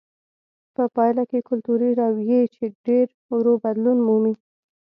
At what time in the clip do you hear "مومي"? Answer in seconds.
4.07-4.35